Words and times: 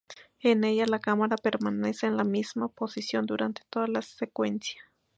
En 0.41 0.63
ella 0.63 0.87
la 0.87 0.97
cámara 0.99 1.37
permanece 1.37 2.07
en 2.07 2.17
la 2.17 2.23
misma 2.23 2.69
posición 2.69 3.27
durante 3.27 3.61
toda 3.69 3.85
la 3.85 4.01
secuencia. 4.01 4.81